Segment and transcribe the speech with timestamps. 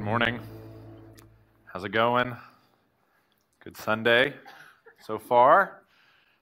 [0.00, 0.40] Good morning.
[1.66, 2.34] How's it going?
[3.62, 4.32] Good Sunday
[4.98, 5.82] so far.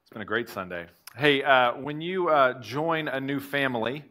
[0.01, 0.87] It's been a great Sunday.
[1.17, 4.05] Hey, uh, when you uh, join a new family,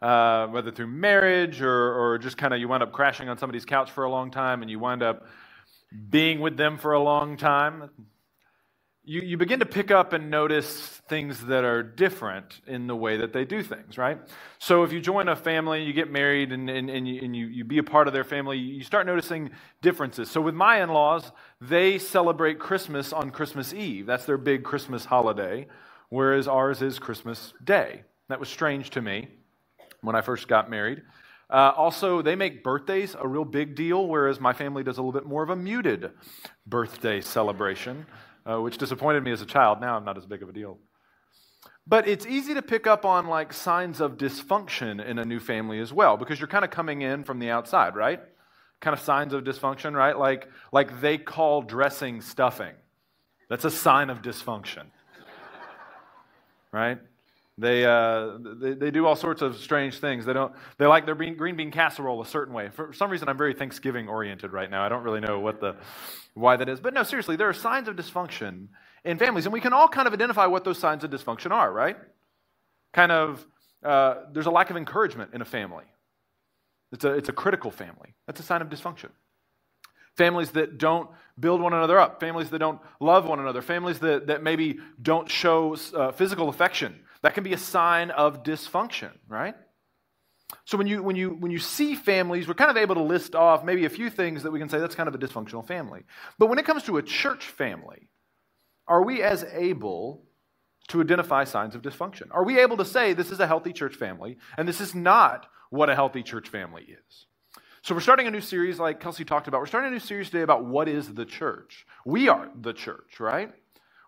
[0.00, 3.64] uh, whether through marriage or, or just kind of you wind up crashing on somebody's
[3.64, 5.26] couch for a long time and you wind up
[6.08, 7.90] being with them for a long time,
[9.06, 13.18] you, you begin to pick up and notice things that are different in the way
[13.18, 14.18] that they do things, right?
[14.58, 17.46] So if you join a family, you get married, and, and, and, you, and you,
[17.46, 19.50] you be a part of their family, you start noticing
[19.82, 20.30] differences.
[20.30, 24.06] So with my in laws, they celebrate Christmas on Christmas Eve.
[24.06, 25.66] That's their big Christmas holiday,
[26.08, 28.02] whereas ours is Christmas Day.
[28.30, 29.28] That was strange to me
[30.00, 31.02] when I first got married.
[31.50, 35.12] Uh, also, they make birthdays a real big deal, whereas my family does a little
[35.12, 36.10] bit more of a muted
[36.66, 38.06] birthday celebration
[38.46, 39.80] uh, which disappointed me as a child.
[39.80, 40.78] Now I'm not as big of a deal.
[41.86, 45.80] But it's easy to pick up on like signs of dysfunction in a new family
[45.80, 48.20] as well, because you're kind of coming in from the outside, right?
[48.80, 50.18] Kind of signs of dysfunction, right?
[50.18, 52.74] Like, like they call dressing stuffing.
[53.50, 54.86] That's a sign of dysfunction,
[56.72, 56.98] right?
[57.56, 60.24] They, uh, they, they, do all sorts of strange things.
[60.24, 62.68] They, don't, they like their bean, green bean casserole a certain way.
[62.70, 64.84] For some reason, I'm very Thanksgiving oriented right now.
[64.84, 65.76] I don't really know what the,
[66.34, 66.80] why that is.
[66.80, 68.68] But no, seriously, there are signs of dysfunction
[69.04, 69.46] in families.
[69.46, 71.96] And we can all kind of identify what those signs of dysfunction are, right?
[72.92, 73.46] Kind of,
[73.84, 75.84] uh, there's a lack of encouragement in a family.
[76.90, 78.14] It's a, it's a critical family.
[78.26, 79.10] That's a sign of dysfunction.
[80.16, 81.08] Families that don't
[81.38, 85.30] build one another up, families that don't love one another, families that, that maybe don't
[85.30, 89.54] show uh, physical affection that can be a sign of dysfunction, right?
[90.66, 93.34] So when you, when, you, when you see families, we're kind of able to list
[93.34, 96.02] off maybe a few things that we can say that's kind of a dysfunctional family.
[96.38, 98.10] But when it comes to a church family,
[98.86, 100.26] are we as able
[100.88, 102.24] to identify signs of dysfunction?
[102.30, 105.46] Are we able to say this is a healthy church family and this is not
[105.70, 107.26] what a healthy church family is?
[107.80, 109.60] So we're starting a new series, like Kelsey talked about.
[109.60, 111.86] We're starting a new series today about what is the church.
[112.04, 113.50] We are the church, right?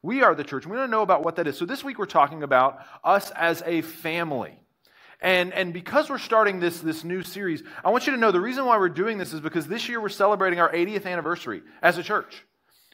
[0.07, 0.65] We are the church.
[0.67, 1.59] We want to know about what that is.
[1.59, 4.57] So this week we're talking about us as a family.
[5.20, 8.41] And, and because we're starting this, this new series, I want you to know the
[8.41, 11.98] reason why we're doing this is because this year we're celebrating our 80th anniversary as
[11.98, 12.45] a church.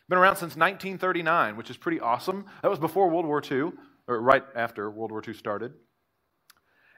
[0.08, 2.46] Been around since 1939, which is pretty awesome.
[2.62, 3.72] That was before World War II,
[4.08, 5.74] or right after World War II started.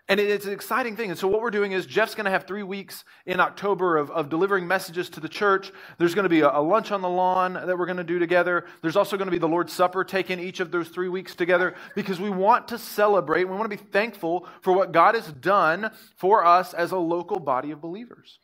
[0.06, 1.08] And it's an exciting thing.
[1.08, 4.10] And so, what we're doing is Jeff's going to have three weeks in October of,
[4.10, 5.72] of delivering messages to the church.
[5.96, 8.18] There's going to be a, a lunch on the lawn that we're going to do
[8.18, 8.66] together.
[8.82, 11.74] There's also going to be the Lord's Supper taken each of those three weeks together
[11.94, 13.44] because we want to celebrate.
[13.44, 17.40] We want to be thankful for what God has done for us as a local
[17.40, 18.40] body of believers.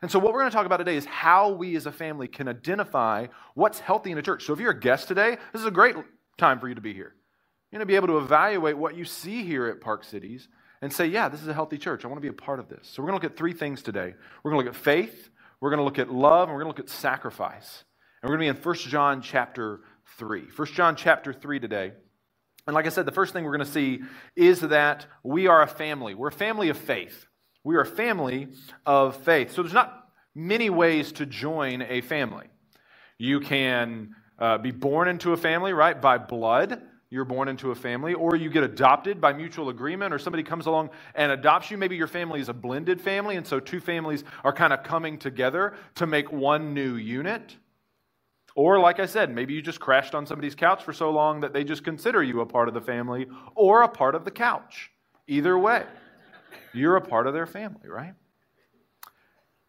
[0.00, 2.26] And so, what we're going to talk about today is how we as a family
[2.26, 4.46] can identify what's healthy in a church.
[4.46, 5.96] So, if you're a guest today, this is a great
[6.38, 7.14] time for you to be here.
[7.70, 10.48] You're going to be able to evaluate what you see here at Park Cities
[10.82, 12.04] and say, yeah, this is a healthy church.
[12.04, 12.88] I want to be a part of this.
[12.88, 14.14] So we're going to look at three things today.
[14.42, 16.74] We're going to look at faith, we're going to look at love, and we're going
[16.74, 17.84] to look at sacrifice.
[18.22, 19.80] And we're going to be in 1 John chapter
[20.18, 20.44] 3.
[20.54, 21.92] 1 John chapter 3 today.
[22.66, 24.00] And like I said, the first thing we're going to see
[24.34, 26.14] is that we are a family.
[26.14, 27.26] We're a family of faith.
[27.62, 28.48] We are a family
[28.84, 29.52] of faith.
[29.52, 32.46] So there's not many ways to join a family.
[33.18, 37.74] You can uh, be born into a family, right, by blood you're born into a
[37.74, 41.78] family, or you get adopted by mutual agreement, or somebody comes along and adopts you.
[41.78, 45.18] Maybe your family is a blended family, and so two families are kind of coming
[45.18, 47.56] together to make one new unit.
[48.56, 51.52] Or, like I said, maybe you just crashed on somebody's couch for so long that
[51.52, 54.90] they just consider you a part of the family or a part of the couch.
[55.28, 55.84] Either way,
[56.72, 58.14] you're a part of their family, right?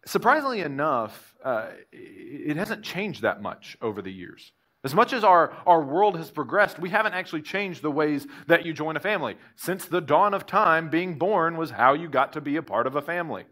[0.05, 4.53] Surprisingly enough, uh, it hasn't changed that much over the years.
[4.87, 8.65] As much as our, our world has progressed, we haven't actually changed the ways that
[8.65, 9.35] you join a family.
[9.57, 12.87] Since the dawn of time, being born was how you got to be a part
[12.87, 13.43] of a family.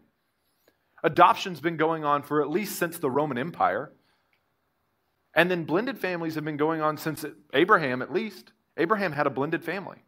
[1.04, 3.92] Adoption's been going on for at least since the Roman Empire.
[5.34, 7.22] And then blended families have been going on since
[7.52, 8.52] Abraham, at least.
[8.78, 9.98] Abraham had a blended family.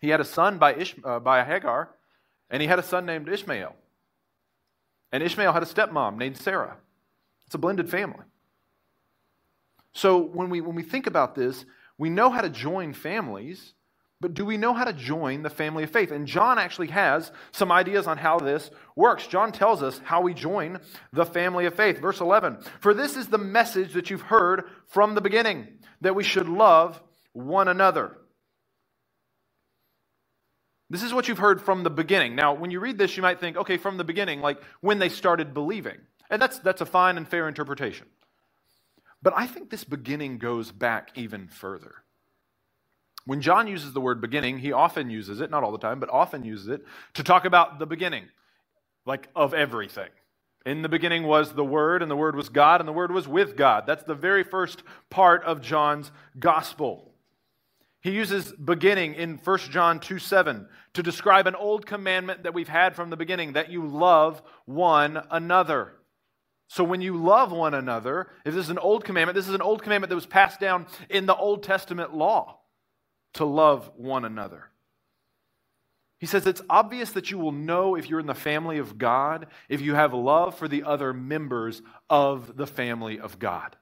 [0.00, 1.90] He had a son by, Ish, uh, by Hagar,
[2.50, 3.76] and he had a son named Ishmael.
[5.12, 6.78] And Ishmael had a stepmom named Sarah.
[7.46, 8.24] It's a blended family.
[9.98, 11.64] So when we, when we think about this,
[11.98, 13.74] we know how to join families,
[14.20, 16.12] but do we know how to join the family of faith?
[16.12, 19.26] And John actually has some ideas on how this works.
[19.26, 20.78] John tells us how we join
[21.12, 21.98] the family of faith.
[21.98, 25.66] Verse 11 For this is the message that you've heard from the beginning,
[26.00, 27.02] that we should love
[27.32, 28.18] one another.
[30.90, 32.36] This is what you've heard from the beginning.
[32.36, 35.08] Now, when you read this, you might think, okay, from the beginning, like when they
[35.08, 35.98] started believing.
[36.30, 38.06] And that's, that's a fine and fair interpretation.
[39.22, 41.96] But I think this beginning goes back even further.
[43.24, 46.08] When John uses the word beginning, he often uses it, not all the time, but
[46.08, 46.84] often uses it
[47.14, 48.24] to talk about the beginning,
[49.04, 50.08] like of everything
[50.64, 53.28] In the beginning was the Word, and the Word was God, and the Word was
[53.28, 53.84] with God.
[53.86, 57.12] That's the very first part of John's gospel.
[58.00, 62.68] He uses beginning in 1 John 2 7 to describe an old commandment that we've
[62.68, 65.97] had from the beginning that you love one another.
[66.68, 69.62] So when you love one another, if this is an old commandment, this is an
[69.62, 72.58] old commandment that was passed down in the Old Testament law
[73.34, 74.68] to love one another.
[76.18, 79.46] He says it's obvious that you will know if you're in the family of God
[79.68, 81.80] if you have love for the other members
[82.10, 83.76] of the family of God.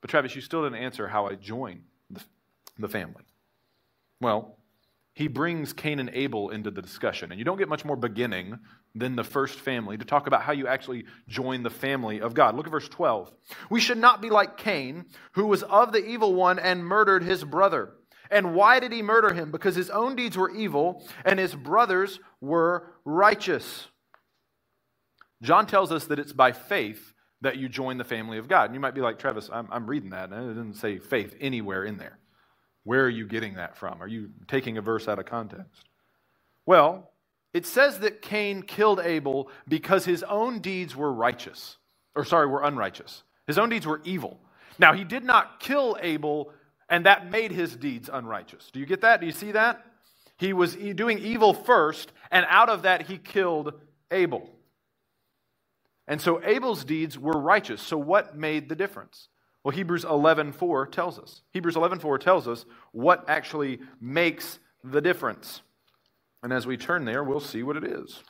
[0.00, 1.82] But Travis, you still didn't answer how I join
[2.78, 3.24] the, family.
[4.20, 4.56] Well,
[5.14, 7.30] he brings Cain and Abel into the discussion.
[7.30, 8.58] And you don't get much more beginning
[8.94, 12.56] than the first family to talk about how you actually join the family of God.
[12.56, 13.30] Look at verse 12.
[13.70, 17.44] We should not be like Cain, who was of the evil one and murdered his
[17.44, 17.92] brother.
[18.30, 19.50] And why did he murder him?
[19.50, 23.88] Because his own deeds were evil and his brothers were righteous.
[25.42, 28.66] John tells us that it's by faith that you join the family of God.
[28.66, 31.34] And you might be like, Travis, I'm, I'm reading that, and it doesn't say faith
[31.40, 32.18] anywhere in there.
[32.84, 34.02] Where are you getting that from?
[34.02, 35.84] Are you taking a verse out of context?
[36.66, 37.09] Well,
[37.52, 41.78] it says that Cain killed Abel because his own deeds were righteous,
[42.14, 43.22] or sorry, were unrighteous.
[43.46, 44.38] His own deeds were evil.
[44.78, 46.52] Now, he did not kill Abel,
[46.88, 48.70] and that made his deeds unrighteous.
[48.72, 49.20] Do you get that?
[49.20, 49.84] Do you see that?
[50.38, 53.74] He was doing evil first, and out of that, he killed
[54.10, 54.48] Abel.
[56.06, 57.82] And so Abel's deeds were righteous.
[57.82, 59.28] So, what made the difference?
[59.62, 61.42] Well, Hebrews 11:4 tells us.
[61.52, 65.62] Hebrews 11:4 tells us what actually makes the difference.
[66.42, 68.22] And as we turn there, we'll see what it is.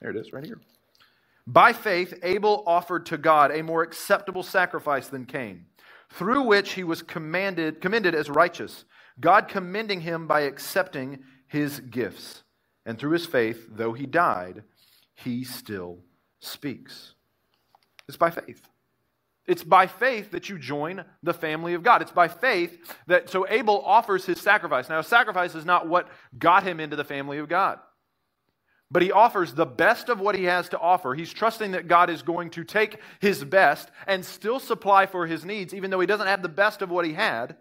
[0.00, 0.60] There it is, right here.
[1.46, 5.66] By faith, Abel offered to God a more acceptable sacrifice than Cain,
[6.10, 8.84] through which he was commanded, commended as righteous,
[9.20, 12.42] God commending him by accepting his gifts.
[12.84, 14.62] And through his faith, though he died,
[15.14, 15.98] he still
[16.40, 17.14] speaks.
[18.08, 18.68] It's by faith.
[19.48, 22.02] It's by faith that you join the family of God.
[22.02, 24.90] It's by faith that, so Abel offers his sacrifice.
[24.90, 26.06] Now, sacrifice is not what
[26.38, 27.78] got him into the family of God,
[28.90, 31.14] but he offers the best of what he has to offer.
[31.14, 35.46] He's trusting that God is going to take his best and still supply for his
[35.46, 37.56] needs, even though he doesn't have the best of what he had.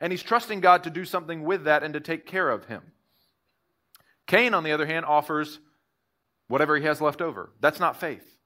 [0.00, 2.82] And he's trusting God to do something with that and to take care of him.
[4.28, 5.58] Cain, on the other hand, offers
[6.46, 7.50] whatever he has left over.
[7.60, 8.38] That's not faith.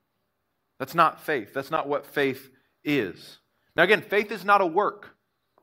[0.78, 1.52] That's not faith.
[1.52, 2.50] That's not what faith
[2.88, 3.38] is.
[3.76, 5.14] Now, again, faith is not a work.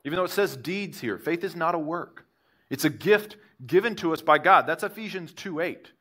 [0.04, 2.26] Even though it says deeds here, faith is not a work.
[2.70, 3.36] It's a gift
[3.66, 4.66] given to us by God.
[4.66, 5.92] That's Ephesians 2 8.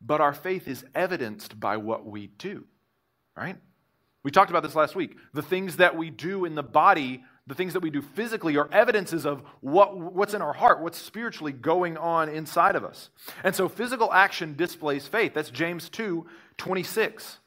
[0.00, 2.64] But our faith is evidenced by what we do,
[3.36, 3.56] right?
[4.22, 5.16] We talked about this last week.
[5.34, 8.68] The things that we do in the body, the things that we do physically, are
[8.72, 13.10] evidences of what, what's in our heart, what's spiritually going on inside of us.
[13.44, 15.34] And so physical action displays faith.
[15.34, 16.26] That's James 2
[16.56, 17.38] 26.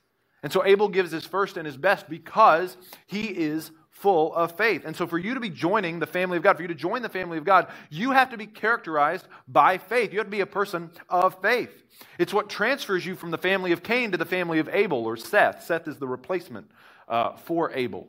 [0.44, 2.78] And so Abel gives his first and his best because
[3.08, 4.84] he is full of faith.
[4.86, 7.02] And so for you to be joining the family of God, for you to join
[7.02, 10.14] the family of God, you have to be characterized by faith.
[10.14, 11.84] You have to be a person of faith.
[12.18, 15.18] It's what transfers you from the family of Cain to the family of Abel or
[15.18, 15.66] Seth.
[15.66, 16.72] Seth is the replacement
[17.10, 18.08] uh, for Abel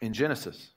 [0.00, 0.70] in Genesis.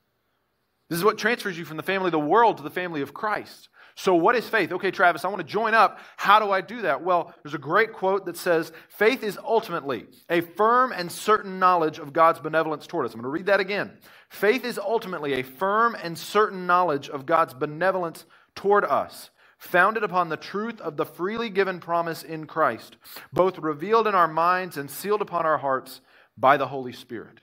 [0.89, 3.13] This is what transfers you from the family of the world to the family of
[3.13, 3.69] Christ.
[3.95, 4.71] So, what is faith?
[4.71, 5.99] Okay, Travis, I want to join up.
[6.17, 7.03] How do I do that?
[7.03, 11.99] Well, there's a great quote that says, Faith is ultimately a firm and certain knowledge
[11.99, 13.13] of God's benevolence toward us.
[13.13, 13.91] I'm going to read that again.
[14.29, 18.25] Faith is ultimately a firm and certain knowledge of God's benevolence
[18.55, 22.97] toward us, founded upon the truth of the freely given promise in Christ,
[23.33, 26.01] both revealed in our minds and sealed upon our hearts
[26.37, 27.39] by the Holy Spirit.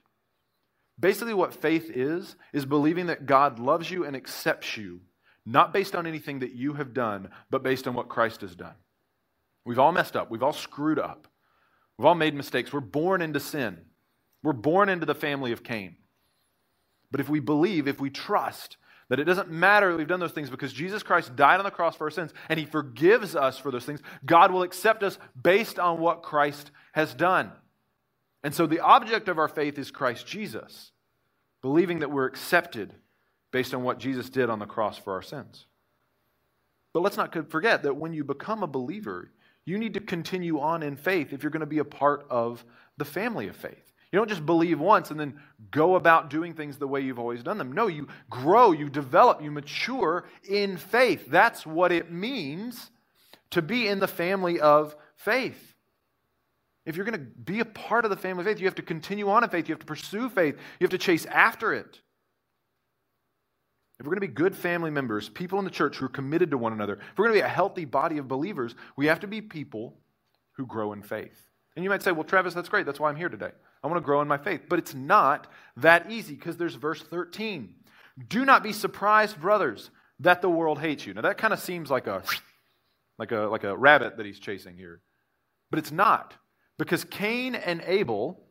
[0.98, 5.00] Basically, what faith is, is believing that God loves you and accepts you
[5.48, 8.74] not based on anything that you have done, but based on what Christ has done.
[9.64, 10.30] We've all messed up.
[10.30, 11.26] We've all screwed up.
[11.96, 12.72] We've all made mistakes.
[12.72, 13.78] We're born into sin.
[14.42, 15.96] We're born into the family of Cain.
[17.10, 18.76] But if we believe, if we trust
[19.08, 21.70] that it doesn't matter that we've done those things because Jesus Christ died on the
[21.70, 25.18] cross for our sins and he forgives us for those things, God will accept us
[25.40, 27.50] based on what Christ has done.
[28.44, 30.92] And so the object of our faith is Christ Jesus,
[31.62, 32.94] believing that we're accepted
[33.50, 35.66] based on what Jesus did on the cross for our sins.
[36.92, 39.30] But let's not forget that when you become a believer,
[39.64, 42.64] you need to continue on in faith if you're going to be a part of
[42.96, 43.92] the family of faith.
[44.10, 45.38] You don't just believe once and then
[45.70, 47.72] go about doing things the way you've always done them.
[47.72, 51.26] No, you grow, you develop, you mature in faith.
[51.28, 52.90] That's what it means
[53.50, 55.74] to be in the family of faith.
[56.86, 58.82] If you're going to be a part of the family of faith, you have to
[58.82, 59.68] continue on in faith.
[59.68, 60.54] You have to pursue faith.
[60.80, 62.00] You have to chase after it.
[63.98, 66.52] If we're going to be good family members, people in the church who are committed
[66.52, 69.20] to one another, if we're going to be a healthy body of believers, we have
[69.20, 69.98] to be people
[70.52, 71.48] who grow in faith.
[71.74, 72.86] And you might say, well, Travis, that's great.
[72.86, 73.50] That's why I'm here today.
[73.82, 74.62] I want to grow in my faith.
[74.68, 77.74] But it's not that easy because there's verse 13.
[78.28, 79.90] Do not be surprised, brothers,
[80.20, 81.14] that the world hates you.
[81.14, 82.22] Now, that kind of seems like a,
[83.18, 85.00] like, a, like a rabbit that he's chasing here.
[85.70, 86.34] But it's not.
[86.78, 88.47] Because Cain and Abel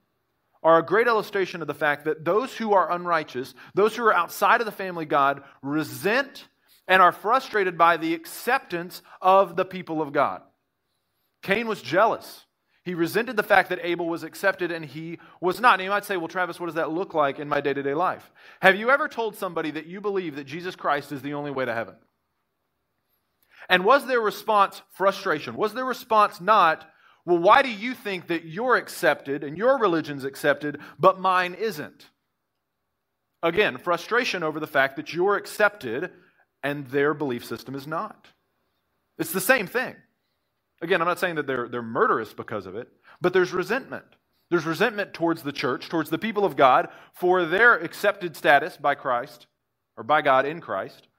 [0.67, 4.13] are a great illustration of the fact that those who are unrighteous, those who are
[4.13, 6.45] outside of the family God, resent
[6.89, 10.41] and are frustrated by the acceptance of the people of God.
[11.41, 12.43] Cain was jealous.
[12.83, 15.75] He resented the fact that Abel was accepted and he was not.
[15.75, 17.81] And you might say, well, Travis, what does that look like in my day to
[17.81, 18.29] day life?
[18.61, 21.63] Have you ever told somebody that you believe that Jesus Christ is the only way
[21.63, 21.95] to heaven?
[23.69, 25.55] And was their response frustration?
[25.55, 26.85] Was their response not,
[27.27, 32.09] well, why do you think that you're accepted and your religion's accepted, but mine isn't?
[33.43, 36.11] Again, frustration over the fact that you're accepted
[36.63, 38.29] and their belief system is not.
[39.19, 39.97] It's the same thing.
[40.81, 42.87] Again, I'm not saying that they're, they're murderous because of it,
[43.19, 44.05] but there's resentment.
[44.49, 48.95] There's resentment towards the church, towards the people of God, for their accepted status by
[48.95, 49.47] Christ,
[49.97, 51.09] or by God in Christ,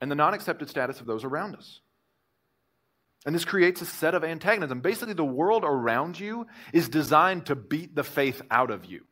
[0.00, 1.80] and the non accepted status of those around us.
[3.24, 4.80] And this creates a set of antagonism.
[4.80, 9.02] Basically, the world around you is designed to beat the faith out of you.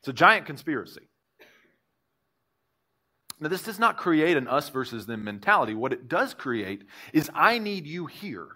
[0.00, 1.08] It's a giant conspiracy.
[3.40, 5.74] Now, this does not create an us versus them mentality.
[5.74, 8.48] What it does create is I need you here.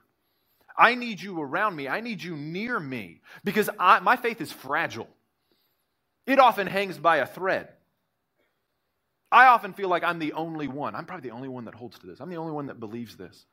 [0.76, 1.88] I need you around me.
[1.88, 5.08] I need you near me because I, my faith is fragile.
[6.26, 7.68] It often hangs by a thread.
[9.32, 10.94] I often feel like I'm the only one.
[10.94, 12.20] I'm probably the only one that holds to this.
[12.20, 13.46] I'm the only one that believes this.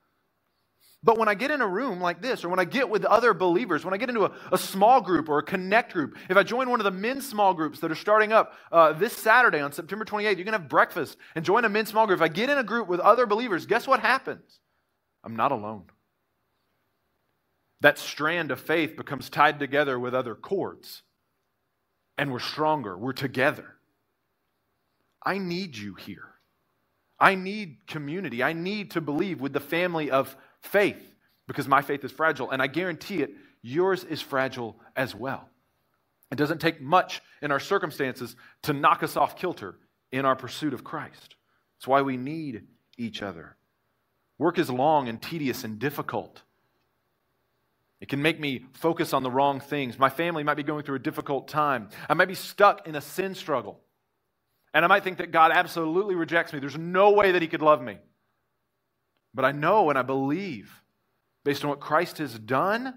[1.04, 3.34] But when I get in a room like this, or when I get with other
[3.34, 6.44] believers, when I get into a, a small group or a connect group, if I
[6.44, 9.72] join one of the men's small groups that are starting up uh, this Saturday on
[9.72, 12.20] September 28th, you can have breakfast and join a men's small group.
[12.20, 14.60] If I get in a group with other believers, guess what happens?
[15.24, 15.86] I'm not alone.
[17.82, 21.02] That strand of faith becomes tied together with other cords,
[22.16, 22.96] and we're stronger.
[22.96, 23.78] We're together.
[25.26, 26.36] I need you here.
[27.20, 28.44] I need community.
[28.44, 31.02] I need to believe with the family of faith
[31.48, 32.52] because my faith is fragile.
[32.52, 35.50] And I guarantee it, yours is fragile as well.
[36.32, 39.76] It doesn't take much in our circumstances to knock us off kilter
[40.12, 41.36] in our pursuit of Christ.
[41.78, 42.64] It's why we need
[42.98, 43.58] each other.
[44.38, 46.42] Work is long and tedious and difficult.
[48.00, 50.00] It can make me focus on the wrong things.
[50.00, 51.90] My family might be going through a difficult time.
[52.10, 53.80] I might be stuck in a sin struggle.
[54.74, 56.60] And I might think that God absolutely rejects me.
[56.60, 57.98] There's no way that He could love me.
[59.34, 60.82] But I know and I believe,
[61.44, 62.94] based on what Christ has done,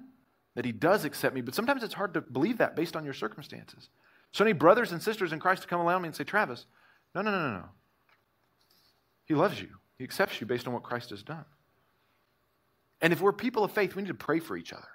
[0.55, 1.41] that He does accept me.
[1.41, 3.89] But sometimes it's hard to believe that based on your circumstances.
[4.33, 6.67] So many brothers and sisters in Christ to come around me and say, Travis,
[7.15, 7.69] no, no, no, no, no.
[9.27, 11.45] He loves you, He accepts you based on what Christ has done.
[13.01, 14.89] And if we're people of faith, we need to pray for each other.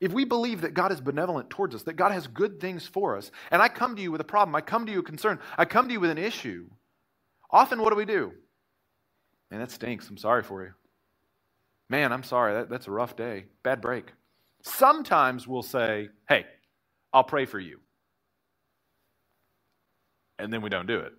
[0.00, 3.16] If we believe that God is benevolent towards us, that God has good things for
[3.16, 5.10] us, and I come to you with a problem, I come to you with a
[5.10, 6.68] concern, I come to you with an issue,
[7.50, 8.32] often what do we do?
[9.52, 10.08] Man, that stinks.
[10.08, 10.72] I'm sorry for you.
[11.90, 12.54] Man, I'm sorry.
[12.54, 13.44] That, that's a rough day.
[13.62, 14.06] Bad break.
[14.62, 16.46] Sometimes we'll say, hey,
[17.12, 17.78] I'll pray for you.
[20.38, 21.12] And then we don't do it.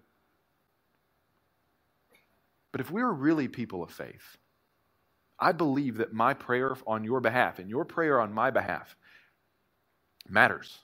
[2.72, 4.38] But if we're really people of faith,
[5.40, 8.96] I believe that my prayer on your behalf and your prayer on my behalf
[10.28, 10.80] matters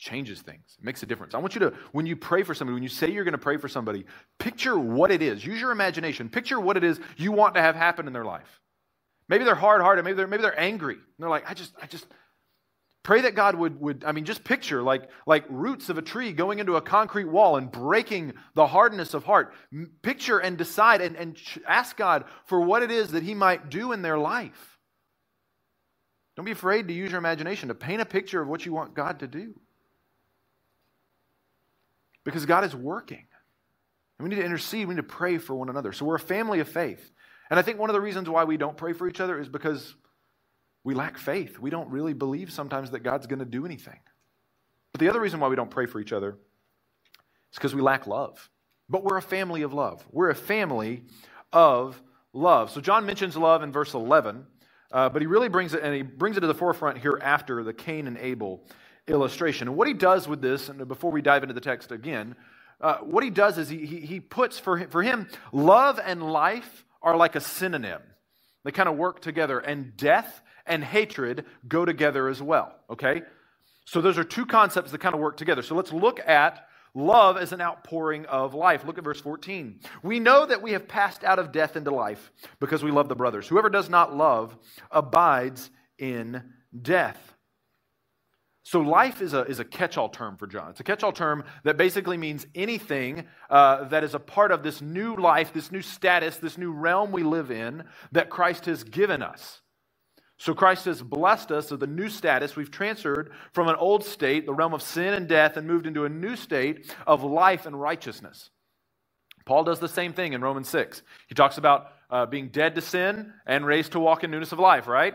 [0.00, 0.76] changes things.
[0.78, 1.34] It makes a difference.
[1.34, 3.38] I want you to, when you pray for somebody, when you say you're going to
[3.38, 4.06] pray for somebody,
[4.38, 5.44] picture what it is.
[5.44, 6.30] Use your imagination.
[6.30, 8.60] Picture what it is you want to have happen in their life.
[9.28, 10.04] Maybe they're hard hearted.
[10.04, 10.94] Maybe they're, maybe they're angry.
[10.94, 12.06] And they're like, I just, I just,
[13.02, 16.32] pray that God would, would, I mean, just picture like, like roots of a tree
[16.32, 19.52] going into a concrete wall and breaking the hardness of heart.
[20.02, 23.92] Picture and decide and, and ask God for what it is that He might do
[23.92, 24.78] in their life.
[26.36, 28.94] Don't be afraid to use your imagination to paint a picture of what you want
[28.94, 29.54] God to do
[32.24, 33.26] because God is working.
[34.18, 35.92] And we need to intercede, we need to pray for one another.
[35.92, 37.10] So we're a family of faith.
[37.48, 39.48] And I think one of the reasons why we don't pray for each other is
[39.48, 39.94] because
[40.84, 41.58] we lack faith.
[41.58, 43.98] We don't really believe sometimes that God's going to do anything.
[44.92, 46.38] But the other reason why we don't pray for each other
[47.52, 48.50] is because we lack love.
[48.88, 50.06] But we're a family of love.
[50.10, 51.04] We're a family
[51.52, 52.00] of
[52.32, 52.70] love.
[52.70, 54.46] So John mentions love in verse 11,
[54.92, 57.62] uh, but he really brings it, and he brings it to the forefront here after
[57.62, 58.64] the Cain and Abel
[59.10, 59.68] illustration.
[59.68, 62.36] And what he does with this, and before we dive into the text again,
[62.80, 66.22] uh, what he does is he, he, he puts for him, for him, love and
[66.22, 68.00] life are like a synonym.
[68.64, 73.22] They kind of work together, and death and hatred go together as well, okay?
[73.84, 75.62] So those are two concepts that kind of work together.
[75.62, 78.84] So let's look at love as an outpouring of life.
[78.84, 79.80] Look at verse 14.
[80.02, 83.14] We know that we have passed out of death into life because we love the
[83.14, 83.48] brothers.
[83.48, 84.56] Whoever does not love
[84.90, 86.42] abides in
[86.80, 87.18] death.
[88.70, 90.70] So, life is a, is a catch all term for John.
[90.70, 94.62] It's a catch all term that basically means anything uh, that is a part of
[94.62, 98.84] this new life, this new status, this new realm we live in that Christ has
[98.84, 99.60] given us.
[100.38, 102.54] So, Christ has blessed us with a new status.
[102.54, 106.04] We've transferred from an old state, the realm of sin and death, and moved into
[106.04, 108.50] a new state of life and righteousness.
[109.46, 111.02] Paul does the same thing in Romans 6.
[111.26, 114.60] He talks about uh, being dead to sin and raised to walk in newness of
[114.60, 115.14] life, right?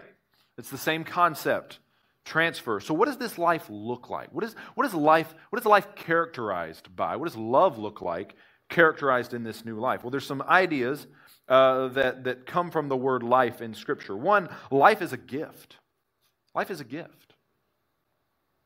[0.57, 1.79] It's the same concept
[2.25, 2.79] transfer.
[2.79, 4.33] So, what does this life look like?
[4.33, 5.33] What is, what is life?
[5.51, 7.15] What is life characterized by?
[7.15, 8.35] What does love look like
[8.69, 10.03] characterized in this new life?
[10.03, 11.07] Well, there's some ideas
[11.47, 14.17] uh, that, that come from the word life in Scripture.
[14.17, 15.77] One, life is a gift.
[16.55, 17.33] Life is a gift.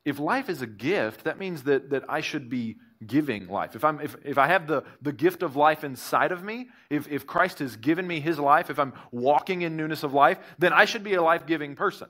[0.05, 3.75] If life is a gift, that means that, that I should be giving life.
[3.75, 7.07] If, I'm, if, if I have the, the gift of life inside of me, if,
[7.09, 10.73] if Christ has given me his life, if I'm walking in newness of life, then
[10.73, 12.07] I should be a life giving person.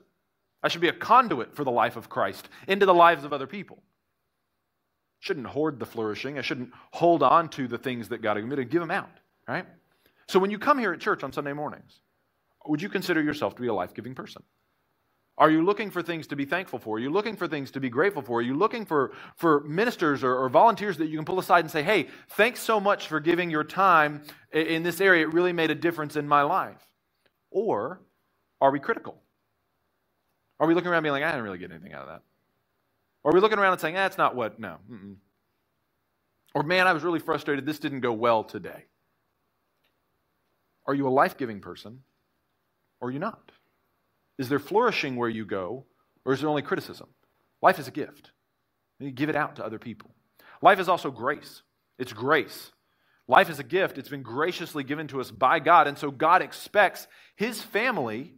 [0.62, 3.48] I should be a conduit for the life of Christ into the lives of other
[3.48, 3.78] people.
[3.82, 6.38] I shouldn't hoard the flourishing.
[6.38, 9.12] I shouldn't hold on to the things that God to give them out,
[9.48, 9.66] right?
[10.28, 12.00] So when you come here at church on Sunday mornings,
[12.66, 14.44] would you consider yourself to be a life giving person?
[15.40, 16.98] Are you looking for things to be thankful for?
[16.98, 18.40] Are you looking for things to be grateful for?
[18.40, 21.72] Are you looking for, for ministers or, or volunteers that you can pull aside and
[21.72, 25.26] say, hey, thanks so much for giving your time in this area.
[25.26, 26.86] It really made a difference in my life.
[27.52, 28.02] Or
[28.60, 29.22] are we critical?
[30.60, 32.22] Are we looking around being like, I didn't really get anything out of that?
[33.24, 34.78] Or are we looking around and saying, ah, that's not what, no.
[34.92, 35.16] Mm-mm.
[36.54, 37.66] Or, man, I was really frustrated.
[37.66, 38.86] This didn't go well today.
[40.88, 42.00] Are you a life giving person
[43.00, 43.52] or are you not?
[44.38, 45.86] Is there flourishing where you go
[46.26, 47.08] or is there only criticism?
[47.62, 48.32] Life is a gift.
[49.00, 50.12] You give it out to other people.
[50.62, 51.62] Life is also grace.
[51.98, 52.72] It's grace.
[53.28, 53.98] Life is a gift.
[53.98, 55.88] It's been graciously given to us by God.
[55.88, 58.34] And so God expects his family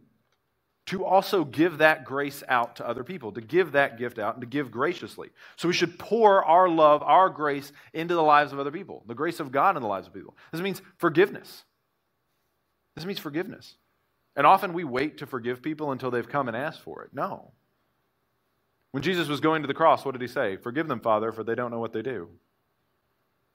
[0.86, 4.40] to also give that grace out to other people, to give that gift out and
[4.40, 5.30] to give graciously.
[5.56, 9.14] So we should pour our love, our grace into the lives of other people, the
[9.14, 10.36] grace of God in the lives of people.
[10.50, 11.64] This means forgiveness.
[12.96, 13.76] This means forgiveness.
[14.34, 17.10] And often we wait to forgive people until they've come and asked for it.
[17.12, 17.52] No.
[18.90, 20.56] When Jesus was going to the cross, what did he say?
[20.56, 22.28] Forgive them, Father, for they don't know what they do.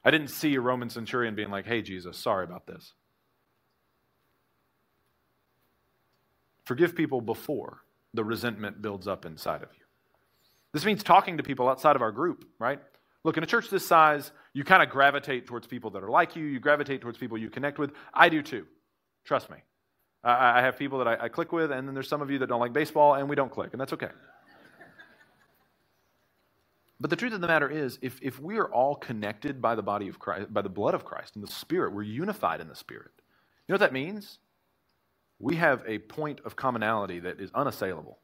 [0.03, 2.93] I didn't see a Roman centurion being like, hey, Jesus, sorry about this.
[6.67, 7.79] Forgive people before
[8.13, 9.85] the resentment builds up inside of you.
[10.73, 12.81] This means talking to people outside of our group, right?
[13.23, 16.35] Look, in a church this size, you kind of gravitate towards people that are like
[16.35, 17.93] you, you gravitate towards people you connect with.
[18.13, 18.65] I do too.
[19.23, 19.57] Trust me.
[20.25, 22.39] I, I have people that I, I click with, and then there's some of you
[22.39, 24.09] that don't like baseball, and we don't click, and that's okay.
[26.99, 29.83] But the truth of the matter is, if, if we are all connected by the
[29.83, 32.75] body of Christ, by the blood of Christ and the Spirit, we're unified in the
[32.75, 33.11] Spirit.
[33.67, 34.39] You know what that means?
[35.39, 38.17] We have a point of commonality that is unassailable.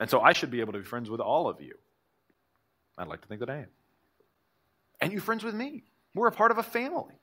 [0.00, 1.74] And so I should be able to be friends with all of you.
[2.98, 3.68] I'd like to think that I am.
[5.00, 5.84] And you're friends with me.
[6.14, 7.14] We're a part of a family.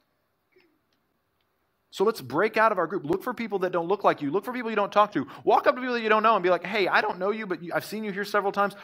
[1.91, 3.05] So let's break out of our group.
[3.05, 4.31] Look for people that don't look like you.
[4.31, 5.27] Look for people you don't talk to.
[5.43, 7.31] Walk up to people that you don't know and be like, hey, I don't know
[7.31, 8.75] you, but I've seen you here several times.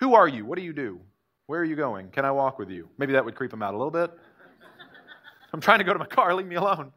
[0.00, 0.44] Who are you?
[0.44, 1.00] What do you do?
[1.46, 2.10] Where are you going?
[2.10, 2.88] Can I walk with you?
[2.98, 4.10] Maybe that would creep them out a little bit.
[5.52, 6.34] I'm trying to go to my car.
[6.34, 6.92] Leave me alone.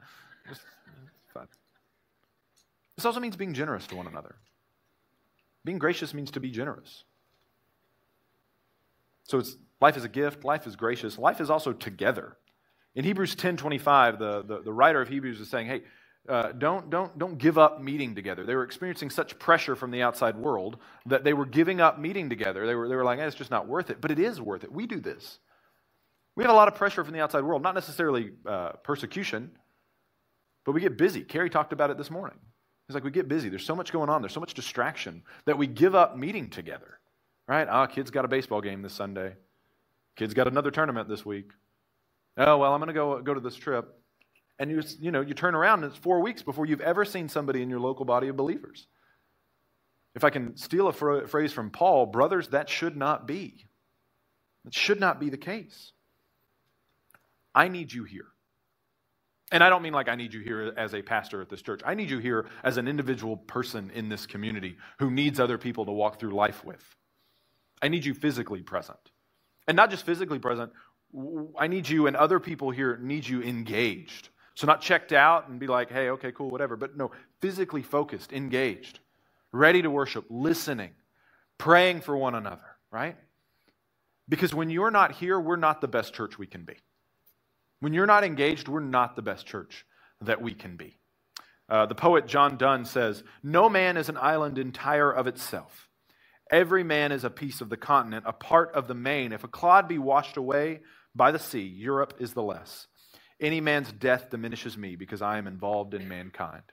[2.98, 4.36] This also means being generous to one another.
[5.64, 7.04] Being gracious means to be generous.
[9.24, 12.38] So it's life is a gift, life is gracious, life is also together.
[12.96, 15.84] In Hebrews 10:25, the, the, the, writer of Hebrews is saying, hey,
[16.28, 18.44] uh, don't, don't, don't give up meeting together.
[18.44, 22.30] They were experiencing such pressure from the outside world that they were giving up meeting
[22.30, 22.66] together.
[22.66, 24.02] They were, they were like, hey, it's just not worth it.
[24.02, 24.72] But it is worth it.
[24.72, 25.40] We do this.
[26.36, 29.52] We have a lot of pressure from the outside world, not necessarily uh, persecution,
[30.66, 31.22] but we get busy.
[31.22, 32.40] Carrie talked about it this morning.
[32.88, 33.50] It's like we get busy.
[33.50, 34.22] There's so much going on.
[34.22, 37.00] There's so much distraction that we give up meeting together.
[37.48, 37.68] Right?
[37.70, 39.36] Ah, kids got a baseball game this Sunday.
[40.16, 41.52] Kids got another tournament this week.
[42.38, 43.94] Oh, well, I'm going to go go to this trip.
[44.60, 47.30] And you, you know, you turn around and it's four weeks before you've ever seen
[47.30, 48.88] somebody in your local body of believers.
[50.16, 53.68] If I can steal a phrase from Paul, brothers, that should not be.
[54.66, 55.92] That should not be the case.
[57.54, 58.26] I need you here.
[59.52, 61.82] And I don't mean like I need you here as a pastor at this church.
[61.86, 65.86] I need you here as an individual person in this community who needs other people
[65.86, 66.84] to walk through life with.
[67.82, 69.00] I need you physically present.
[69.68, 70.72] And not just physically present,
[71.58, 74.30] I need you and other people here need you engaged.
[74.56, 76.76] So not checked out and be like, hey, okay, cool, whatever.
[76.76, 79.00] But no, physically focused, engaged,
[79.52, 80.92] ready to worship, listening,
[81.58, 83.16] praying for one another, right?
[84.28, 86.76] Because when you're not here, we're not the best church we can be.
[87.80, 89.86] When you're not engaged, we're not the best church
[90.22, 91.00] that we can be.
[91.70, 95.90] Uh, the poet John Donne says, No man is an island entire of itself.
[96.50, 99.34] Every man is a piece of the continent, a part of the main.
[99.34, 100.80] If a clod be washed away
[101.14, 102.88] by the sea, Europe is the less.
[103.40, 106.64] Any man's death diminishes me because I am involved in mankind.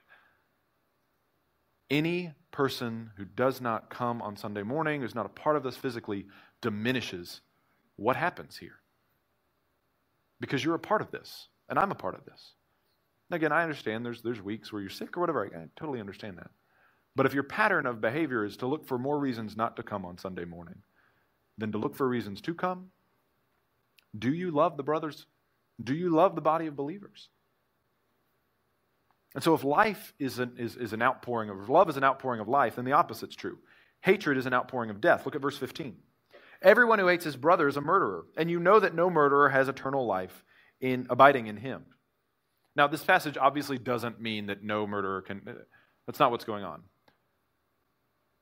[1.89, 5.77] Any person who does not come on Sunday morning, who's not a part of this
[5.77, 6.25] physically,
[6.61, 7.41] diminishes
[7.97, 8.79] what happens here.
[10.39, 12.53] Because you're a part of this, and I'm a part of this.
[13.31, 15.49] Again, I understand there's, there's weeks where you're sick or whatever.
[15.53, 16.51] I, I totally understand that.
[17.15, 20.05] But if your pattern of behavior is to look for more reasons not to come
[20.05, 20.75] on Sunday morning
[21.57, 22.87] than to look for reasons to come,
[24.17, 25.25] do you love the brothers?
[25.81, 27.29] Do you love the body of believers?
[29.33, 32.39] And so, if life is an, is, is an outpouring of love, is an outpouring
[32.39, 33.57] of life, then the opposite's true.
[34.01, 35.25] Hatred is an outpouring of death.
[35.25, 35.97] Look at verse 15.
[36.65, 39.69] Everyone who hates his brother is a murderer, and you know that no murderer has
[39.69, 40.43] eternal life
[40.81, 41.85] in abiding in him.
[42.75, 45.41] Now, this passage obviously doesn't mean that no murderer can.
[46.07, 46.81] That's not what's going on.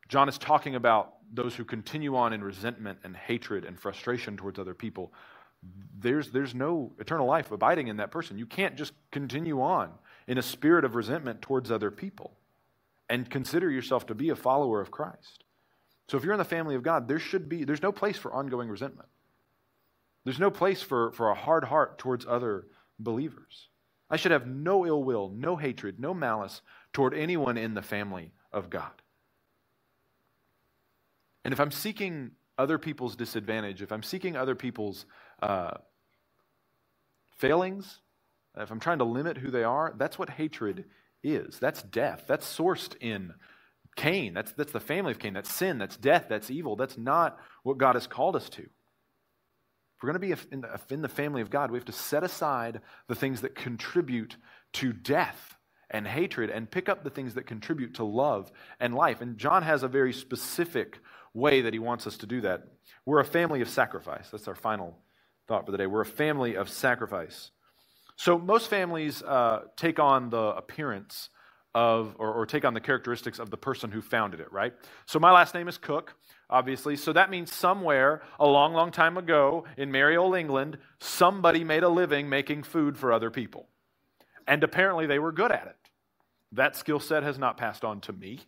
[0.07, 4.57] John is talking about those who continue on in resentment and hatred and frustration towards
[4.57, 5.13] other people.
[5.99, 8.37] There's, there's no eternal life abiding in that person.
[8.37, 9.91] You can't just continue on
[10.27, 12.37] in a spirit of resentment towards other people
[13.09, 15.42] and consider yourself to be a follower of Christ.
[16.07, 18.33] So if you're in the family of God, there should be there's no place for
[18.33, 19.09] ongoing resentment.
[20.23, 22.67] There's no place for, for a hard heart towards other
[22.99, 23.69] believers.
[24.09, 26.61] I should have no ill will, no hatred, no malice
[26.93, 28.91] toward anyone in the family of God.
[31.43, 35.05] And if I'm seeking other people's disadvantage, if I'm seeking other people's
[35.41, 35.71] uh,
[37.35, 37.99] failings,
[38.55, 40.85] if I'm trying to limit who they are, that's what hatred
[41.23, 41.57] is.
[41.59, 42.25] That's death.
[42.27, 43.33] That's sourced in
[43.95, 44.33] Cain.
[44.33, 45.33] That's, that's the family of Cain.
[45.33, 45.77] That's sin.
[45.77, 46.25] That's death.
[46.29, 46.75] That's evil.
[46.75, 48.61] That's not what God has called us to.
[48.61, 48.69] If
[50.01, 53.15] we're going to be in the, family of God, we have to set aside the
[53.15, 54.35] things that contribute
[54.73, 55.55] to death
[55.89, 59.21] and hatred and pick up the things that contribute to love and life.
[59.21, 60.99] And John has a very specific
[61.33, 62.63] way that he wants us to do that.
[63.05, 64.29] We're a family of sacrifice.
[64.29, 64.97] That's our final
[65.47, 65.87] thought for the day.
[65.87, 67.51] We're a family of sacrifice.
[68.15, 71.29] So most families uh, take on the appearance
[71.75, 74.73] of, or, or, take on the characteristics of the person who founded it, right?
[75.07, 76.13] So my last name is Cook,
[76.49, 76.95] obviously.
[76.95, 81.83] So that means somewhere a long, long time ago in merry old England, somebody made
[81.83, 83.67] a living making food for other people.
[84.47, 85.89] And apparently they were good at it.
[86.51, 88.41] That skill set has not passed on to me.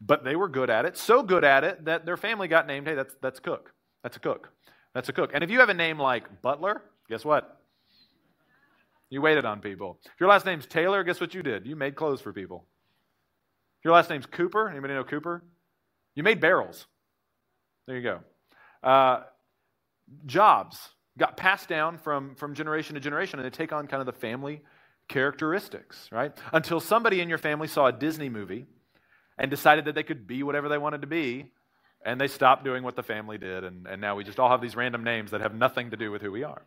[0.00, 2.86] But they were good at it, so good at it that their family got named,
[2.86, 3.74] hey, that's, that's Cook.
[4.02, 4.50] That's a cook.
[4.94, 5.32] That's a cook.
[5.34, 7.59] And if you have a name like Butler, guess what?
[9.10, 9.98] You waited on people.
[10.04, 11.66] If your last name's Taylor, guess what you did?
[11.66, 12.64] You made clothes for people.
[13.80, 15.42] If your last name's Cooper, anybody know Cooper?
[16.14, 16.86] You made barrels.
[17.86, 18.20] There you go.
[18.82, 19.22] Uh,
[20.26, 20.78] jobs
[21.18, 24.20] got passed down from, from generation to generation, and they take on kind of the
[24.20, 24.62] family
[25.08, 26.32] characteristics, right?
[26.52, 28.66] Until somebody in your family saw a Disney movie
[29.36, 31.50] and decided that they could be whatever they wanted to be,
[32.04, 34.60] and they stopped doing what the family did, and, and now we just all have
[34.60, 36.62] these random names that have nothing to do with who we are.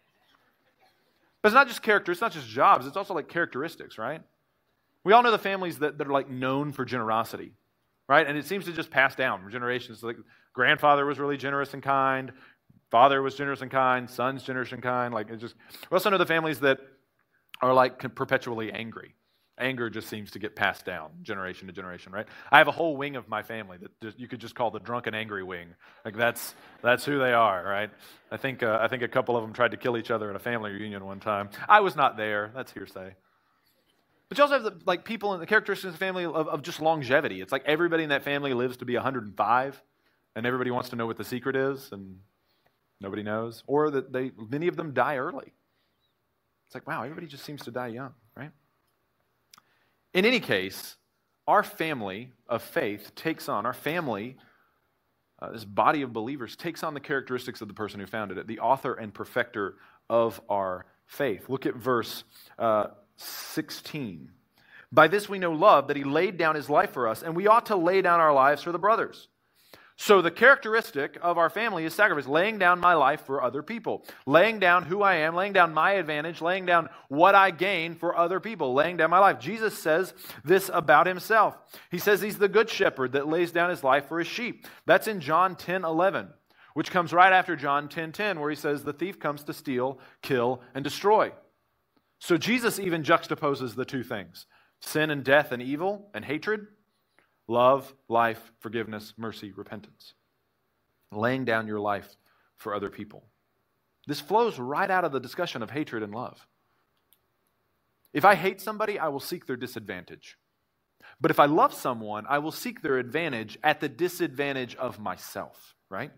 [1.44, 4.22] But it's not just character, it's not just jobs, it's also like characteristics, right?
[5.04, 7.52] We all know the families that, that are like known for generosity,
[8.08, 8.26] right?
[8.26, 10.02] And it seems to just pass down from generations.
[10.02, 10.16] Like
[10.54, 12.32] grandfather was really generous and kind,
[12.90, 15.14] father was generous and kind, son's generous and kind.
[15.14, 15.56] Like it just
[15.92, 16.80] we also know the families that
[17.62, 19.14] are like perpetually angry.
[19.60, 22.26] Anger just seems to get passed down generation to generation, right?
[22.52, 25.14] I have a whole wing of my family that you could just call the drunken
[25.14, 25.76] angry wing.
[26.04, 27.92] Like that's that's who they are, right?
[28.32, 30.36] I think uh, I think a couple of them tried to kill each other at
[30.36, 31.50] a family reunion one time.
[31.70, 32.52] I was not there.
[32.56, 33.14] That's hearsay.
[34.28, 36.64] But you also have the, like people in the characteristics of the family of, of
[36.64, 37.40] just longevity.
[37.40, 39.84] It's like everybody in that family lives to be 105,
[40.36, 42.18] and everybody wants to know what the secret is, and
[43.00, 45.54] nobody knows, or that they many of them die early.
[46.66, 48.16] It's like wow, everybody just seems to die young?
[50.14, 50.98] In any case,
[51.48, 54.38] our family of faith takes on, our family,
[55.42, 58.48] uh, this body of believers, takes on the characteristics of the person who founded it,
[58.48, 59.76] the author and perfecter
[60.10, 61.50] of our faith.
[61.50, 62.24] Look at verse
[62.60, 64.32] uh, 16.
[64.92, 67.48] By this we know love, that he laid down his life for us, and we
[67.48, 69.28] ought to lay down our lives for the brothers.
[69.96, 74.04] So, the characteristic of our family is sacrifice, laying down my life for other people,
[74.26, 78.18] laying down who I am, laying down my advantage, laying down what I gain for
[78.18, 79.40] other people, laying down my life.
[79.40, 81.56] Jesus says this about himself.
[81.92, 84.66] He says he's the good shepherd that lays down his life for his sheep.
[84.88, 86.30] That's in John 10 11,
[86.74, 90.00] which comes right after John 10 10, where he says, The thief comes to steal,
[90.24, 91.34] kill, and destroy.
[92.18, 94.48] So, Jesus even juxtaposes the two things
[94.80, 96.68] sin and death and evil and hatred
[97.48, 100.14] love, life, forgiveness, mercy, repentance.
[101.12, 102.16] Laying down your life
[102.56, 103.26] for other people.
[104.08, 106.48] This flows right out of the discussion of hatred and love.
[108.14, 110.38] If I hate somebody, I will seek their disadvantage.
[111.20, 115.76] But if I love someone, I will seek their advantage at the disadvantage of myself,
[115.90, 116.12] right?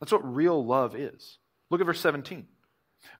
[0.00, 1.38] That's what real love is.
[1.70, 2.46] Look at verse 17.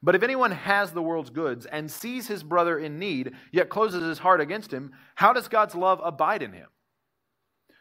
[0.02, 4.02] But if anyone has the world's goods and sees his brother in need, yet closes
[4.02, 6.68] his heart against him, how does God's love abide in him?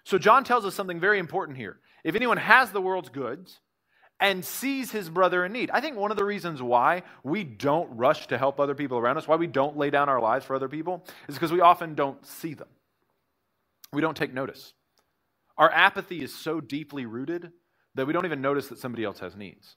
[0.06, 1.80] So John tells us something very important here.
[2.04, 3.60] If anyone has the world's goods
[4.20, 5.70] and sees his brother in need.
[5.72, 9.18] I think one of the reasons why we don't rush to help other people around
[9.18, 11.94] us, why we don't lay down our lives for other people, is because we often
[11.94, 12.70] don't see them.
[13.92, 14.74] We don't take notice.
[15.58, 17.52] Our apathy is so deeply rooted
[17.96, 19.76] that we don't even notice that somebody else has needs.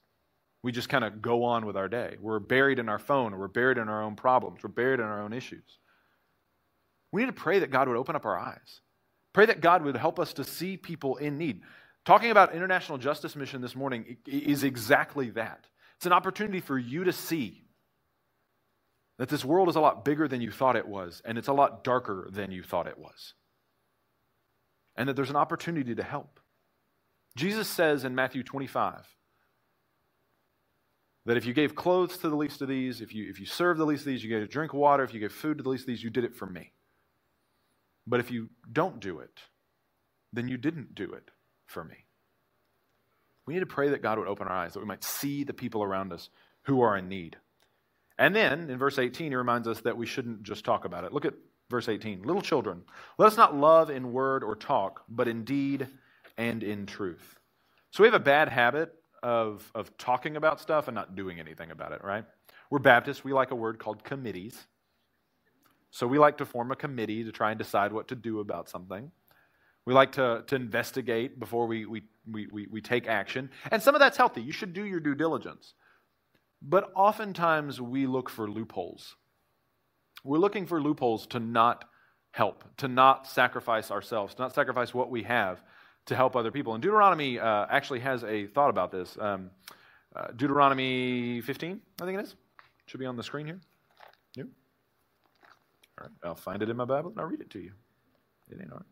[0.63, 2.17] We just kind of go on with our day.
[2.19, 5.05] We're buried in our phone, or we're buried in our own problems, we're buried in
[5.05, 5.79] our own issues.
[7.11, 8.81] We need to pray that God would open up our eyes.
[9.33, 11.61] Pray that God would help us to see people in need.
[12.05, 15.65] Talking about International Justice Mission this morning is exactly that.
[15.97, 17.63] It's an opportunity for you to see
[19.17, 21.53] that this world is a lot bigger than you thought it was, and it's a
[21.53, 23.33] lot darker than you thought it was.
[24.95, 26.39] And that there's an opportunity to help.
[27.35, 29.05] Jesus says in Matthew 25
[31.27, 33.81] that if you gave clothes to the least of these, if you, if you served
[33.81, 35.63] the least of these, you gave a drink of water, if you gave food to
[35.63, 36.71] the least of these, you did it for me.
[38.07, 39.41] But if you don't do it,
[40.31, 41.29] then you didn't do it
[41.65, 42.05] for me.
[43.45, 45.53] We need to pray that God would open our eyes, that we might see the
[45.53, 46.29] people around us
[46.63, 47.35] who are in need.
[48.17, 51.11] And then in verse 18, he reminds us that we shouldn't just talk about it.
[51.11, 51.33] Look at
[51.69, 52.23] verse 18.
[52.23, 52.83] Little children,
[53.17, 55.87] let us not love in word or talk, but in deed
[56.37, 57.37] and in truth.
[57.91, 61.71] So we have a bad habit of, of talking about stuff and not doing anything
[61.71, 62.25] about it, right?
[62.69, 63.23] We're Baptists.
[63.23, 64.67] We like a word called committees.
[65.91, 68.69] So we like to form a committee to try and decide what to do about
[68.69, 69.11] something.
[69.85, 73.49] We like to, to investigate before we, we, we, we, take action.
[73.71, 74.41] And some of that's healthy.
[74.41, 75.73] You should do your due diligence.
[76.61, 79.15] But oftentimes we look for loopholes.
[80.25, 81.85] We're looking for loopholes to not
[82.31, 85.61] help, to not sacrifice ourselves, to not sacrifice what we have
[86.07, 86.73] to help other people.
[86.73, 89.17] And Deuteronomy uh, actually has a thought about this.
[89.19, 89.51] Um,
[90.15, 92.35] uh, Deuteronomy 15, I think it is.
[92.87, 93.59] Should be on the screen here.
[94.35, 94.47] Yep.
[95.99, 97.71] All right, I'll find it in my Bible and I'll read it to you.
[98.49, 98.85] It ain't hard.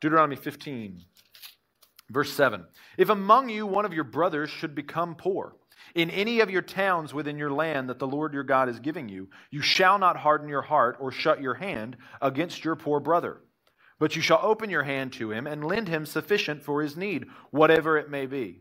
[0.00, 1.00] Deuteronomy 15,
[2.10, 2.64] verse 7.
[2.96, 5.56] If among you one of your brothers should become poor,
[5.94, 9.08] in any of your towns within your land that the Lord your God is giving
[9.08, 13.40] you, you shall not harden your heart or shut your hand against your poor brother.
[13.98, 17.26] But you shall open your hand to him and lend him sufficient for his need,
[17.50, 18.60] whatever it may be.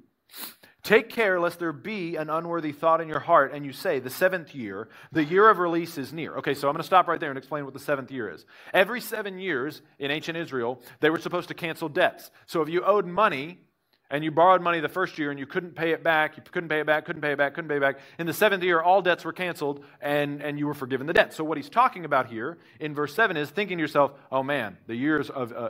[0.86, 4.12] Take care lest there be an unworthy thought in your heart, and you say, The
[4.12, 6.36] seventh year, the year of release is near.
[6.38, 8.46] Okay, so I'm going to stop right there and explain what the seventh year is.
[8.72, 12.30] Every seven years in ancient Israel, they were supposed to cancel debts.
[12.46, 13.62] So if you owed money,
[14.10, 16.70] and you borrowed money the first year and you couldn't pay it back, you couldn't
[16.70, 18.00] pay it back, couldn't pay it back, couldn't pay it back.
[18.20, 21.34] In the seventh year, all debts were canceled and, and you were forgiven the debt.
[21.34, 24.78] So, what he's talking about here in verse 7 is thinking to yourself, oh man,
[24.88, 25.70] the years of, uh,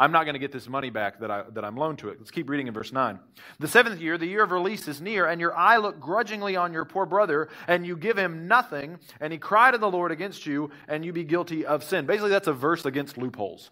[0.00, 2.18] I'm not going to get this money back that, I, that I'm loaned to it.
[2.18, 3.18] Let's keep reading in verse 9.
[3.58, 6.72] The seventh year, the year of release is near, and your eye look grudgingly on
[6.72, 10.46] your poor brother, and you give him nothing, and he cry to the Lord against
[10.46, 12.06] you, and you be guilty of sin.
[12.06, 13.70] Basically, that's a verse against loopholes.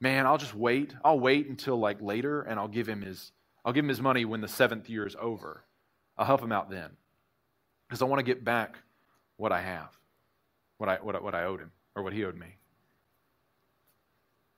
[0.00, 0.94] Man, I'll just wait.
[1.04, 3.32] I'll wait until like later, and I'll give him his,
[3.64, 5.64] I'll give him his money when the seventh year is over.
[6.16, 6.90] I'll help him out then.
[7.86, 8.76] Because I want to get back
[9.36, 9.90] what I have,
[10.78, 12.56] what I, what, what I owed him, or what he owed me.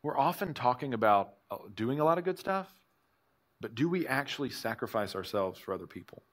[0.03, 2.73] We're often talking about uh, doing a lot of good stuff,
[3.61, 6.25] but do we actually sacrifice ourselves for other people?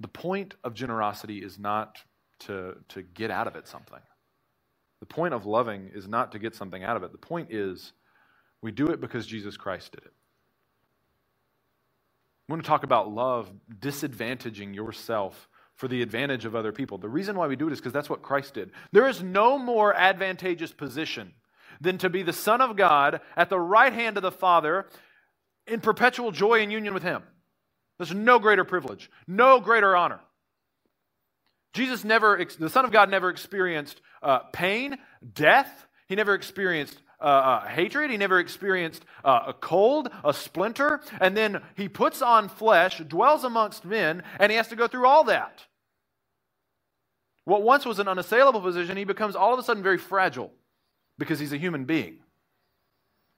[0.00, 1.98] The point of generosity is not
[2.40, 4.00] to, to get out of it something.
[5.00, 7.12] The point of loving is not to get something out of it.
[7.12, 7.92] The point is
[8.62, 10.12] we do it because Jesus Christ did it.
[12.48, 16.98] I want to talk about love disadvantaging yourself for the advantage of other people.
[16.98, 18.70] The reason why we do it is because that's what Christ did.
[18.92, 21.32] There is no more advantageous position
[21.80, 24.86] than to be the Son of God at the right hand of the Father
[25.66, 27.22] in perpetual joy and union with Him.
[27.98, 30.20] There's no greater privilege, no greater honor.
[31.72, 34.96] Jesus never, the Son of God never experienced uh, pain,
[35.34, 35.86] death.
[36.08, 38.10] He never experienced uh, uh, hatred.
[38.10, 41.00] He never experienced uh, a cold, a splinter.
[41.20, 45.06] And then he puts on flesh, dwells amongst men, and he has to go through
[45.06, 45.64] all that.
[47.44, 50.52] What once was an unassailable position, he becomes all of a sudden very fragile
[51.18, 52.18] because he's a human being.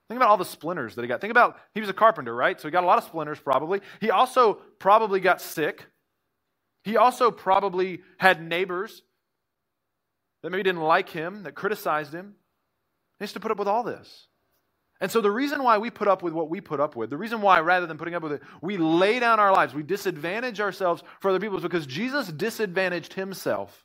[0.09, 1.21] Think about all the splinters that he got.
[1.21, 2.61] Think about, he was a carpenter, right?
[2.61, 3.81] So he got a lot of splinters probably.
[4.01, 5.87] He also probably got sick.
[6.85, 9.03] He also probably had neighbors
[10.43, 12.35] that maybe didn't like him, that criticized him.
[13.19, 14.27] He has to put up with all this.
[15.01, 17.17] And so, the reason why we put up with what we put up with, the
[17.17, 20.61] reason why rather than putting up with it, we lay down our lives, we disadvantage
[20.61, 23.85] ourselves for other people is because Jesus disadvantaged himself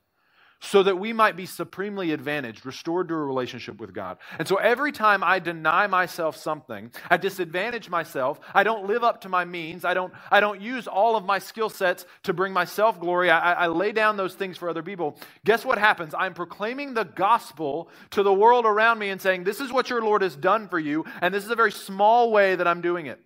[0.60, 4.17] so that we might be supremely advantaged, restored to a relationship with God.
[4.39, 9.22] And so every time I deny myself something, I disadvantage myself, I don't live up
[9.22, 12.54] to my means, I don't, I don't use all of my skill sets to bring
[12.54, 15.17] myself glory, I, I lay down those things for other people.
[15.46, 16.15] Guess what happens?
[16.17, 20.02] I'm proclaiming the gospel to the world around me and saying, This is what your
[20.02, 23.06] Lord has done for you, and this is a very small way that I'm doing
[23.06, 23.20] it.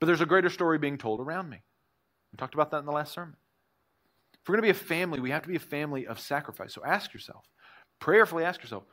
[0.00, 1.58] But there's a greater story being told around me.
[2.32, 3.36] We talked about that in the last sermon.
[4.42, 6.74] If we're going to be a family, we have to be a family of sacrifice.
[6.74, 7.44] So ask yourself,
[7.98, 8.84] prayerfully ask yourself,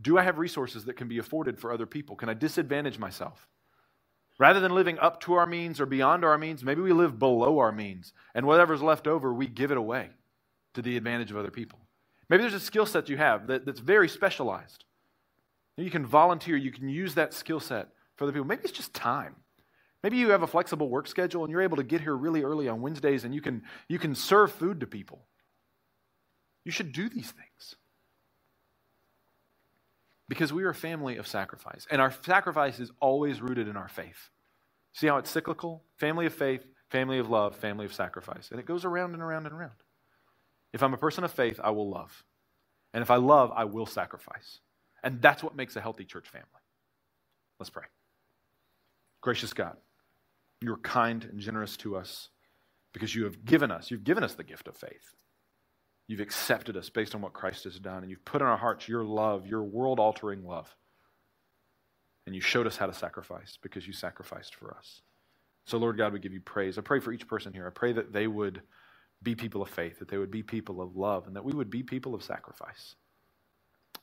[0.00, 2.16] do I have resources that can be afforded for other people?
[2.16, 3.46] Can I disadvantage myself?
[4.38, 7.58] Rather than living up to our means or beyond our means, maybe we live below
[7.58, 8.12] our means.
[8.34, 10.10] And whatever's left over, we give it away
[10.74, 11.80] to the advantage of other people.
[12.28, 14.84] Maybe there's a skill set you have that, that's very specialized.
[15.76, 18.46] You can volunteer, you can use that skill set for other people.
[18.46, 19.36] Maybe it's just time.
[20.02, 22.68] Maybe you have a flexible work schedule and you're able to get here really early
[22.68, 25.26] on Wednesdays and you can, you can serve food to people.
[26.64, 27.76] You should do these things.
[30.28, 31.86] Because we are a family of sacrifice.
[31.90, 34.28] And our sacrifice is always rooted in our faith.
[34.92, 35.84] See how it's cyclical?
[35.96, 38.50] Family of faith, family of love, family of sacrifice.
[38.50, 39.72] And it goes around and around and around.
[40.72, 42.24] If I'm a person of faith, I will love.
[42.92, 44.60] And if I love, I will sacrifice.
[45.02, 46.46] And that's what makes a healthy church family.
[47.58, 47.84] Let's pray.
[49.20, 49.76] Gracious God.
[50.60, 52.30] You're kind and generous to us
[52.92, 55.14] because you have given us, you've given us the gift of faith.
[56.08, 58.88] You've accepted us based on what Christ has done, and you've put in our hearts
[58.88, 60.74] your love, your world altering love.
[62.26, 65.02] And you showed us how to sacrifice because you sacrificed for us.
[65.66, 66.78] So, Lord God, we give you praise.
[66.78, 67.66] I pray for each person here.
[67.66, 68.62] I pray that they would
[69.22, 71.70] be people of faith, that they would be people of love, and that we would
[71.70, 72.94] be people of sacrifice.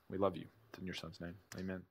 [0.10, 0.46] We love you.
[0.70, 1.36] It's in your son's name.
[1.58, 1.82] Amen.